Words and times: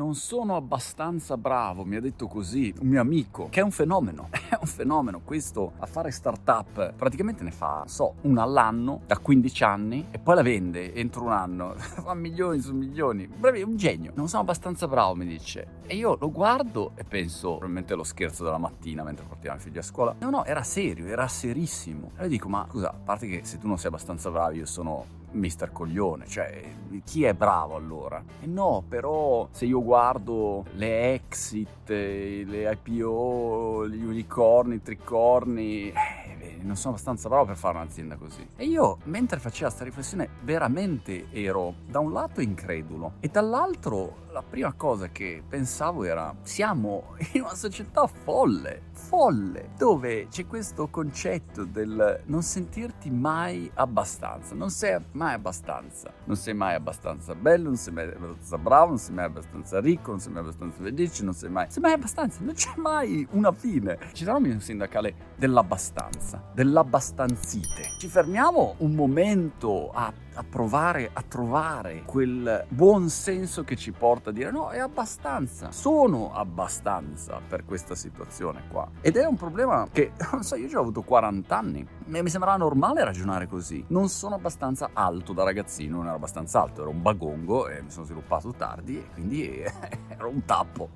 non 0.00 0.14
sono 0.14 0.56
abbastanza 0.56 1.36
bravo, 1.36 1.84
mi 1.84 1.94
ha 1.96 2.00
detto 2.00 2.26
così 2.26 2.72
un 2.80 2.88
mio 2.88 3.02
amico, 3.02 3.48
che 3.50 3.60
è 3.60 3.62
un 3.62 3.70
fenomeno, 3.70 4.30
è 4.48 4.56
un 4.58 4.66
fenomeno 4.66 5.20
questo 5.22 5.72
a 5.78 5.84
fare 5.84 6.10
startup, 6.10 6.94
praticamente 6.94 7.44
ne 7.44 7.50
fa, 7.50 7.84
so, 7.86 8.14
una 8.22 8.44
all'anno 8.44 9.02
da 9.06 9.18
15 9.18 9.62
anni 9.62 10.06
e 10.10 10.18
poi 10.18 10.36
la 10.36 10.42
vende 10.42 10.94
entro 10.94 11.24
un 11.24 11.32
anno, 11.32 11.74
fa 11.76 12.14
milioni 12.14 12.60
su 12.60 12.74
milioni, 12.74 13.26
bravi, 13.26 13.60
un 13.60 13.76
genio, 13.76 14.12
non 14.14 14.26
sono 14.26 14.40
abbastanza 14.40 14.88
bravo 14.88 15.14
mi 15.14 15.26
dice. 15.26 15.80
E 15.84 15.96
io 15.96 16.16
lo 16.18 16.30
guardo 16.30 16.92
e 16.94 17.04
penso, 17.04 17.48
probabilmente 17.48 17.94
lo 17.94 18.04
scherzo 18.04 18.42
della 18.42 18.56
mattina 18.56 19.02
mentre 19.02 19.26
portiamo 19.26 19.58
i 19.58 19.60
figli 19.60 19.76
a 19.76 19.82
scuola, 19.82 20.14
no 20.18 20.30
no, 20.30 20.46
era 20.46 20.62
serio, 20.62 21.08
era 21.08 21.28
serissimo, 21.28 22.12
e 22.16 22.22
io 22.22 22.28
dico 22.28 22.48
ma 22.48 22.66
scusa, 22.70 22.88
a 22.88 22.94
parte 23.04 23.26
che 23.26 23.40
se 23.44 23.58
tu 23.58 23.66
non 23.66 23.76
sei 23.76 23.88
abbastanza 23.88 24.30
bravo 24.30 24.52
io 24.52 24.64
sono 24.64 25.18
mister 25.32 25.72
coglione, 25.72 26.26
cioè 26.26 26.62
chi 27.04 27.24
è 27.24 27.34
bravo 27.34 27.76
allora? 27.76 28.22
E 28.40 28.46
no, 28.46 28.82
però 28.86 29.48
se 29.50 29.64
io 29.64 29.82
guardo 29.82 30.64
le 30.72 31.14
exit, 31.14 31.88
le 31.88 32.78
IPO, 32.84 33.88
gli 33.88 34.04
unicorni, 34.04 34.76
i 34.76 34.82
tricorni, 34.82 35.88
eh, 35.90 36.19
non 36.64 36.76
sono 36.76 36.94
abbastanza 36.94 37.28
bravo 37.28 37.46
per 37.46 37.56
fare 37.56 37.76
un'azienda 37.76 38.16
così. 38.16 38.46
E 38.56 38.64
io, 38.64 38.98
mentre 39.04 39.38
facevo 39.38 39.66
questa 39.66 39.84
riflessione, 39.84 40.28
veramente 40.42 41.30
ero 41.30 41.74
da 41.86 41.98
un 41.98 42.12
lato 42.12 42.40
incredulo 42.40 43.14
e 43.20 43.28
dall'altro 43.28 44.28
la 44.32 44.42
prima 44.42 44.72
cosa 44.72 45.08
che 45.08 45.42
pensavo 45.46 46.04
era 46.04 46.34
siamo 46.42 47.14
in 47.32 47.42
una 47.42 47.54
società 47.54 48.06
folle, 48.06 48.82
folle, 48.92 49.70
dove 49.76 50.28
c'è 50.28 50.46
questo 50.46 50.88
concetto 50.88 51.64
del 51.64 52.22
non 52.26 52.42
sentirti 52.42 53.10
mai 53.10 53.70
abbastanza, 53.74 54.54
non 54.54 54.70
sei 54.70 54.98
mai 55.12 55.34
abbastanza, 55.34 56.12
non 56.24 56.36
sei 56.36 56.54
mai 56.54 56.74
abbastanza 56.74 57.34
bello, 57.34 57.68
non 57.68 57.76
sei 57.76 57.92
mai 57.92 58.04
abbastanza 58.08 58.58
bravo, 58.58 58.88
non 58.88 58.98
sei 58.98 59.14
mai 59.14 59.24
abbastanza 59.24 59.80
ricco, 59.80 60.10
non 60.10 60.20
sei 60.20 60.32
mai 60.32 60.42
abbastanza 60.42 60.82
felice, 60.82 61.24
non 61.24 61.34
sei 61.34 61.50
mai, 61.50 61.66
sei 61.70 61.82
mai 61.82 61.92
abbastanza, 61.92 62.40
non 62.42 62.54
c'è 62.54 62.72
mai 62.76 63.26
una 63.32 63.52
fine. 63.52 63.98
Ci 64.12 64.24
sarà 64.24 64.36
un 64.36 64.60
sindacale 64.60 65.14
dell'abbastanza, 65.36 66.49
dell'abbastanzite. 66.52 67.94
Ci 67.98 68.08
fermiamo 68.08 68.74
un 68.78 68.94
momento 68.94 69.90
a 69.92 70.12
a 70.34 70.44
provare 70.48 71.10
a 71.12 71.22
trovare 71.22 72.02
quel 72.04 72.64
buon 72.68 73.08
senso 73.08 73.64
che 73.64 73.76
ci 73.76 73.92
porta 73.92 74.30
a 74.30 74.32
dire 74.32 74.50
no, 74.50 74.70
è 74.70 74.78
abbastanza, 74.78 75.70
sono 75.72 76.32
abbastanza 76.32 77.40
per 77.46 77.64
questa 77.64 77.94
situazione 77.94 78.62
qua. 78.70 78.88
Ed 79.00 79.16
è 79.16 79.26
un 79.26 79.36
problema 79.36 79.86
che, 79.92 80.12
non 80.32 80.42
so, 80.42 80.56
io 80.56 80.68
già 80.68 80.78
ho 80.78 80.82
avuto 80.82 81.02
40 81.02 81.56
anni 81.58 81.86
e 82.10 82.22
mi 82.22 82.30
sembrava 82.30 82.56
normale 82.56 83.04
ragionare 83.04 83.46
così. 83.46 83.84
Non 83.88 84.08
sono 84.08 84.34
abbastanza 84.34 84.90
alto 84.92 85.32
da 85.32 85.44
ragazzino, 85.44 85.96
non 85.96 86.06
ero 86.06 86.16
abbastanza 86.16 86.62
alto, 86.62 86.82
ero 86.82 86.90
un 86.90 87.02
bagongo 87.02 87.68
e 87.68 87.82
mi 87.82 87.90
sono 87.90 88.06
sviluppato 88.06 88.54
tardi 88.56 88.96
e 88.96 89.08
quindi 89.12 89.60
ero 90.08 90.28
un 90.28 90.44
tappo. 90.44 90.90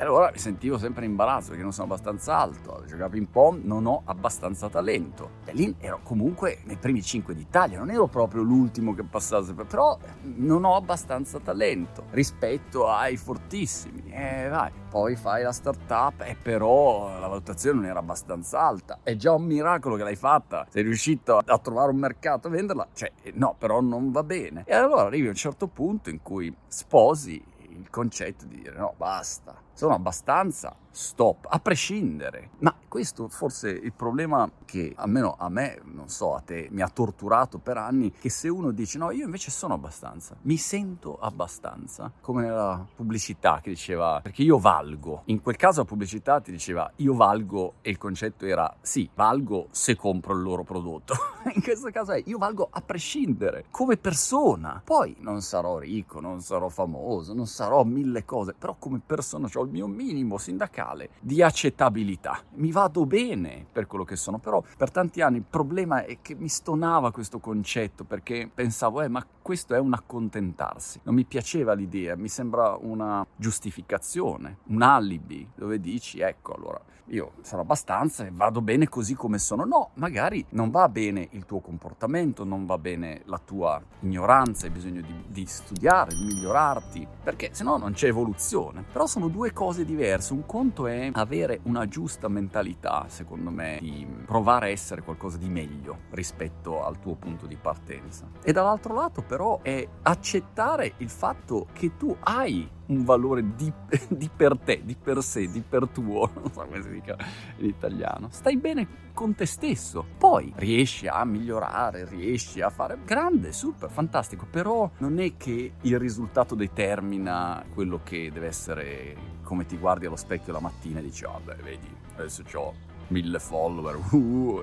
E 0.00 0.04
allora 0.04 0.30
mi 0.30 0.38
sentivo 0.38 0.78
sempre 0.78 1.04
in 1.04 1.10
imbarazzo 1.10 1.48
perché 1.48 1.64
non 1.64 1.72
sono 1.72 1.92
abbastanza 1.92 2.36
alto, 2.36 2.84
giocavo 2.86 3.10
ping 3.10 3.26
pong, 3.26 3.64
non 3.64 3.84
ho 3.84 4.02
abbastanza 4.04 4.68
talento. 4.68 5.30
E 5.44 5.52
lì 5.52 5.74
ero 5.80 5.98
comunque 6.04 6.60
nei 6.66 6.76
primi 6.76 7.02
5 7.02 7.34
d'Italia, 7.34 7.78
non 7.78 7.90
ero 7.90 8.06
proprio 8.06 8.42
l'ultimo 8.42 8.94
che 8.94 9.02
passasse, 9.02 9.54
però 9.54 9.98
non 10.22 10.64
ho 10.64 10.76
abbastanza 10.76 11.40
talento 11.40 12.04
rispetto 12.10 12.86
ai 12.86 13.16
fortissimi. 13.16 14.04
E 14.12 14.46
vai, 14.46 14.70
poi 14.88 15.16
fai 15.16 15.42
la 15.42 15.50
startup 15.50 16.20
e 16.20 16.36
però 16.40 17.18
la 17.18 17.26
valutazione 17.26 17.80
non 17.80 17.86
era 17.86 17.98
abbastanza 17.98 18.60
alta. 18.60 19.00
È 19.02 19.16
già 19.16 19.32
un 19.32 19.42
miracolo 19.42 19.96
che 19.96 20.04
l'hai 20.04 20.14
fatta, 20.14 20.64
sei 20.70 20.84
riuscito 20.84 21.38
a 21.38 21.58
trovare 21.58 21.90
un 21.90 21.98
mercato 21.98 22.46
a 22.46 22.50
venderla, 22.50 22.86
cioè 22.92 23.10
no, 23.32 23.56
però 23.58 23.80
non 23.80 24.12
va 24.12 24.22
bene. 24.22 24.62
E 24.64 24.76
allora 24.76 25.02
arrivi 25.02 25.26
a 25.26 25.30
un 25.30 25.34
certo 25.34 25.66
punto 25.66 26.08
in 26.08 26.22
cui 26.22 26.54
sposi 26.68 27.42
il 27.70 27.90
concetto 27.90 28.44
di 28.44 28.60
dire 28.60 28.76
no, 28.76 28.94
basta, 28.96 29.66
sono 29.78 29.94
abbastanza 29.94 30.74
stop, 30.98 31.46
a 31.48 31.60
prescindere. 31.60 32.50
Ma 32.58 32.74
questo 32.88 33.28
forse 33.28 33.70
è 33.70 33.84
il 33.84 33.92
problema 33.92 34.50
che 34.64 34.92
almeno 34.96 35.36
a 35.38 35.48
me, 35.48 35.80
non 35.84 36.08
so, 36.08 36.34
a 36.34 36.40
te 36.40 36.66
mi 36.72 36.82
ha 36.82 36.88
torturato 36.88 37.58
per 37.58 37.76
anni, 37.76 38.10
che 38.10 38.28
se 38.28 38.48
uno 38.48 38.72
dice 38.72 38.98
no, 38.98 39.12
io 39.12 39.24
invece 39.24 39.52
sono 39.52 39.74
abbastanza, 39.74 40.36
mi 40.42 40.56
sento 40.56 41.16
abbastanza, 41.20 42.10
come 42.20 42.42
nella 42.42 42.84
pubblicità 42.96 43.60
che 43.62 43.70
diceva 43.70 44.18
perché 44.20 44.42
io 44.42 44.58
valgo. 44.58 45.22
In 45.26 45.40
quel 45.40 45.54
caso 45.54 45.80
la 45.80 45.86
pubblicità 45.86 46.40
ti 46.40 46.50
diceva 46.50 46.90
io 46.96 47.14
valgo 47.14 47.74
e 47.80 47.90
il 47.90 47.98
concetto 47.98 48.44
era 48.44 48.74
sì, 48.80 49.08
valgo 49.14 49.68
se 49.70 49.94
compro 49.94 50.34
il 50.34 50.42
loro 50.42 50.64
prodotto. 50.64 51.14
In 51.54 51.62
questo 51.62 51.90
caso 51.90 52.10
è 52.12 52.22
io 52.26 52.38
valgo 52.38 52.66
a 52.68 52.80
prescindere, 52.80 53.66
come 53.70 53.96
persona. 53.96 54.82
Poi 54.84 55.16
non 55.20 55.42
sarò 55.42 55.78
ricco, 55.78 56.20
non 56.20 56.40
sarò 56.40 56.68
famoso, 56.68 57.34
non 57.34 57.46
sarò 57.46 57.84
mille 57.84 58.24
cose, 58.24 58.54
però 58.58 58.74
come 58.78 59.00
persona 59.04 59.48
ho 59.52 59.62
il 59.62 59.70
mio 59.70 59.86
minimo 59.86 60.38
sindacale 60.38 60.87
reale 60.88 61.10
di 61.20 61.42
accettabilità. 61.42 62.40
Mi 62.54 62.72
vado 62.72 63.06
bene 63.06 63.66
per 63.70 63.86
quello 63.86 64.04
che 64.04 64.16
sono, 64.16 64.38
però 64.38 64.62
per 64.76 64.90
tanti 64.90 65.20
anni 65.20 65.38
il 65.38 65.44
problema 65.48 66.04
è 66.04 66.18
che 66.20 66.34
mi 66.34 66.48
stonava 66.48 67.12
questo 67.12 67.38
concetto 67.38 68.04
perché 68.04 68.50
pensavo, 68.52 69.02
eh, 69.02 69.08
ma 69.08 69.24
questo 69.40 69.74
è 69.74 69.78
un 69.78 69.92
accontentarsi. 69.92 71.00
Non 71.04 71.14
mi 71.14 71.24
piaceva 71.24 71.74
l'idea, 71.74 72.16
mi 72.16 72.28
sembra 72.28 72.76
una 72.80 73.26
giustificazione, 73.36 74.58
un 74.66 74.82
alibi 74.82 75.48
dove 75.54 75.80
dici, 75.80 76.20
ecco, 76.20 76.54
allora 76.54 76.80
io 77.10 77.32
sono 77.40 77.62
abbastanza 77.62 78.24
e 78.26 78.30
vado 78.32 78.60
bene 78.60 78.88
così 78.88 79.14
come 79.14 79.38
sono. 79.38 79.64
No, 79.64 79.90
magari 79.94 80.44
non 80.50 80.70
va 80.70 80.88
bene 80.88 81.28
il 81.32 81.44
tuo 81.44 81.60
comportamento, 81.60 82.44
non 82.44 82.66
va 82.66 82.78
bene 82.78 83.22
la 83.24 83.40
tua 83.42 83.80
ignoranza, 84.00 84.66
hai 84.66 84.72
bisogno 84.72 85.00
di, 85.00 85.24
di 85.26 85.46
studiare, 85.46 86.14
di 86.14 86.24
migliorarti, 86.24 87.06
perché 87.22 87.50
se 87.52 87.64
no 87.64 87.76
non 87.76 87.92
c'è 87.92 88.08
evoluzione. 88.08 88.84
Però 88.92 89.06
sono 89.06 89.28
due 89.28 89.52
cose 89.52 89.84
diverse. 89.84 90.32
Un 90.32 90.44
conto 90.46 90.77
è 90.86 91.10
avere 91.12 91.60
una 91.64 91.86
giusta 91.86 92.28
mentalità, 92.28 93.06
secondo 93.08 93.50
me, 93.50 93.78
di 93.80 94.06
provare 94.24 94.66
a 94.66 94.70
essere 94.70 95.02
qualcosa 95.02 95.36
di 95.36 95.48
meglio 95.48 96.00
rispetto 96.10 96.84
al 96.84 96.98
tuo 96.98 97.14
punto 97.14 97.46
di 97.46 97.56
partenza. 97.56 98.28
E 98.42 98.52
dall'altro 98.52 98.94
lato 98.94 99.22
però 99.22 99.60
è 99.62 99.86
accettare 100.02 100.94
il 100.98 101.10
fatto 101.10 101.66
che 101.72 101.96
tu 101.96 102.16
hai 102.20 102.76
un 102.88 103.04
valore 103.04 103.54
di, 103.54 103.72
di, 104.08 104.30
per 104.34 104.58
te, 104.58 104.82
di 104.84 104.94
per 104.94 105.22
sé, 105.22 105.48
di 105.50 105.62
per 105.66 105.88
tuo, 105.88 106.30
non 106.34 106.52
so 106.52 106.64
come 106.64 106.82
si 106.82 106.90
dica 106.90 107.16
in 107.58 107.66
italiano. 107.66 108.28
Stai 108.30 108.56
bene 108.56 109.06
con 109.14 109.34
te 109.34 109.46
stesso, 109.46 110.04
poi 110.16 110.52
riesci 110.56 111.06
a 111.08 111.24
migliorare, 111.24 112.04
riesci 112.04 112.60
a 112.60 112.70
fare 112.70 112.98
grande, 113.04 113.52
super, 113.52 113.90
fantastico, 113.90 114.46
però 114.48 114.88
non 114.98 115.18
è 115.18 115.36
che 115.36 115.72
il 115.80 115.98
risultato 115.98 116.54
determina 116.54 117.64
quello 117.74 118.00
che 118.04 118.30
deve 118.32 118.46
essere 118.46 119.16
come 119.42 119.64
ti 119.64 119.76
guardi 119.76 120.06
allo 120.06 120.16
specchio 120.16 120.52
la 120.52 120.60
mattina 120.60 121.00
e 121.00 121.02
dici, 121.02 121.24
ah 121.24 121.40
beh, 121.42 121.56
vedi, 121.62 121.88
adesso 122.16 122.42
ho 122.52 122.74
mille 123.08 123.38
follower, 123.38 123.98
uh, 124.12 124.62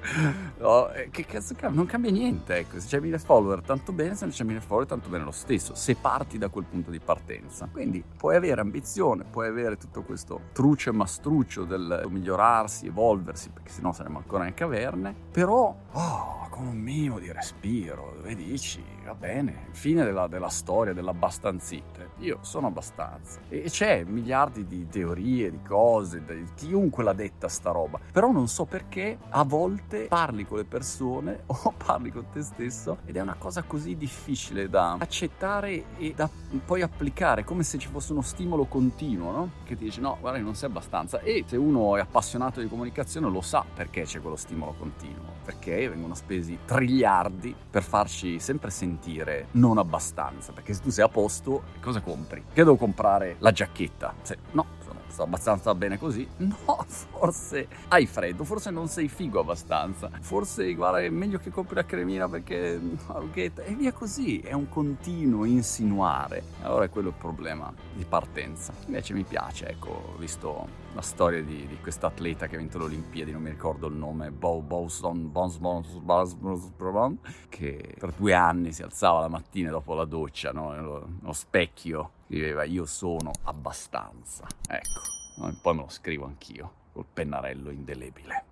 no, 0.59 0.89
eh, 0.91 1.09
che 1.09 1.25
cazzo 1.25 1.53
cambia? 1.56 1.78
Non 1.78 1.85
cambia 1.85 2.11
niente, 2.11 2.57
ecco, 2.57 2.79
se 2.79 2.88
c'è 2.88 3.00
mille 3.00 3.19
follower 3.19 3.61
tanto 3.61 3.91
bene, 3.91 4.16
se 4.16 4.25
non 4.25 4.33
c'è 4.33 4.44
mille 4.44 4.61
follower 4.61 4.88
tanto 4.88 5.09
bene 5.09 5.23
lo 5.23 5.31
stesso, 5.31 5.75
se 5.75 5.95
parti 5.95 6.38
da 6.38 6.50
quel 6.50 6.66
punto 6.66 6.91
di 6.91 7.00
partenza. 7.00 7.67
Quindi 7.72 8.03
puoi 8.17 8.35
avere 8.35 8.61
ambizione, 8.61 9.23
puoi 9.29 9.47
avere 9.47 9.78
tutto 9.78 10.03
questo 10.03 10.39
truce 10.53 10.91
mastruccio 10.91 11.63
del 11.63 12.06
migliorarsi, 12.09 12.88
evolversi, 12.88 13.50
perché 13.50 13.72
sennò 13.72 13.91
saremo 13.91 14.17
ancora 14.17 14.47
in 14.47 14.53
caverne, 14.53 15.13
però, 15.31 15.75
oh, 15.91 16.44
con 16.56 16.68
un 16.68 16.78
minimo 16.78 17.20
di 17.20 17.30
respiro, 17.34 18.14
dove 18.16 18.34
dici, 18.34 18.82
va 19.04 19.14
bene, 19.14 19.68
fine 19.72 20.06
della, 20.06 20.28
della 20.28 20.48
storia 20.48 20.94
dell'abbastanzite, 20.94 22.12
io 22.20 22.38
sono 22.44 22.68
abbastanza. 22.68 23.42
E 23.50 23.64
c'è 23.64 24.06
miliardi 24.06 24.66
di 24.66 24.88
teorie, 24.88 25.52
di 25.52 25.60
cose, 25.62 26.24
di 26.24 26.48
chiunque 26.56 27.04
l'ha 27.04 27.12
detta 27.12 27.50
sta 27.50 27.72
roba, 27.72 28.00
però 28.10 28.32
non 28.32 28.48
so 28.48 28.64
perché 28.64 29.18
a 29.32 29.44
volte 29.44 30.06
parli 30.06 30.46
con 30.46 30.60
le 30.60 30.64
persone 30.64 31.44
o 31.48 31.74
parli 31.76 32.10
con 32.10 32.28
te 32.32 32.42
stesso 32.42 33.00
ed 33.04 33.18
è 33.18 33.20
una 33.20 33.36
cosa 33.38 33.64
così 33.64 33.98
difficile 33.98 34.70
da 34.70 34.94
accettare 34.94 35.98
e 35.98 36.14
da 36.16 36.30
poi 36.64 36.82
applicare, 36.82 37.44
come 37.44 37.64
se 37.64 37.78
ci 37.78 37.90
fosse 37.90 38.14
uno 38.14 38.22
stimolo 38.22 38.64
continuo, 38.64 39.32
no? 39.32 39.50
Che 39.66 39.75
ti 39.75 39.84
dice 39.84 40.00
no, 40.00 40.18
guarda, 40.22 40.40
non 40.40 40.56
sei 40.56 40.69
abbastanza. 40.69 41.19
E 41.19 41.44
se 41.46 41.58
uno 41.58 41.98
è 41.98 42.00
appassionato 42.00 42.62
di 42.62 42.69
comunicazione 42.69 43.30
lo 43.30 43.42
sa 43.42 43.66
perché 43.74 44.04
c'è 44.04 44.22
quello 44.22 44.38
stimolo 44.38 44.74
continuo, 44.78 45.34
perché 45.44 45.90
vengono 45.90 46.16
spesi 46.16 46.44
triliardi 46.65 47.56
per 47.69 47.83
farci 47.83 48.39
sempre 48.39 48.69
sentire 48.69 49.47
non 49.51 49.77
abbastanza, 49.77 50.51
perché 50.51 50.74
se 50.74 50.81
tu 50.81 50.89
sei 50.89 51.03
a 51.03 51.09
posto, 51.09 51.63
cosa 51.81 52.01
compri? 52.01 52.44
Che 52.53 52.63
devo 52.63 52.75
comprare 52.75 53.36
la 53.39 53.51
giacchetta? 53.51 54.13
Se, 54.21 54.38
no, 54.51 54.65
sto 55.15 55.23
abbastanza 55.23 55.73
bene 55.73 55.97
così. 55.97 56.27
No, 56.38 56.85
forse 56.88 57.67
hai 57.88 58.06
freddo, 58.06 58.44
forse 58.44 58.69
non 58.69 58.89
sei 58.89 59.07
figo 59.07 59.39
abbastanza. 59.39 60.09
Forse, 60.19 60.73
guarda, 60.73 61.00
è 61.00 61.09
meglio 61.09 61.39
che 61.39 61.50
compri 61.50 61.75
la 61.75 61.85
cremina 61.85 62.27
perché 62.27 62.79
rughetta. 63.07 63.63
E 63.63 63.73
via 63.75 63.94
così, 63.94 64.39
è 64.39 64.51
un 64.51 64.67
continuo 64.67 65.45
insinuare. 65.45 66.44
Allora 66.63 66.83
è 66.83 66.89
quello 66.89 67.09
il 67.09 67.15
problema 67.17 67.73
di 67.94 68.03
partenza. 68.03 68.73
Invece 68.88 69.13
mi 69.13 69.23
piace, 69.23 69.69
ecco, 69.69 70.15
visto 70.19 70.83
la 70.94 71.01
storia 71.01 71.41
di, 71.41 71.65
di 71.65 71.77
questo 71.79 72.06
atleta 72.06 72.47
che 72.47 72.56
ha 72.56 72.59
vinto 72.59 72.77
le 72.77 72.85
Olimpiadi, 72.85 73.31
non 73.31 73.41
mi 73.41 73.50
ricordo 73.50 73.88
il 73.88 73.95
nome, 73.95 74.31
Bo, 74.31 74.62
Boston, 74.62 75.31
che 77.50 77.95
per 77.97 78.13
due 78.13 78.33
anni 78.33 78.73
si 78.73 78.81
alzava 78.81 79.21
la 79.21 79.27
mattina 79.29 79.69
dopo 79.69 79.94
la 79.94 80.06
doccia, 80.06 80.51
no? 80.51 80.71
nello, 80.71 81.07
nello 81.19 81.33
specchio 81.33 82.12
Scriveva 82.27 82.63
io 82.63 82.86
sono 82.86 83.31
abbastanza. 83.44 84.48
Ecco, 84.68 85.01
poi 85.62 85.75
me 85.75 85.81
lo 85.81 85.89
scrivo 85.89 86.25
anch'io 86.25 86.72
col 86.92 87.06
pennarello 87.12 87.69
indelebile. 87.69 88.44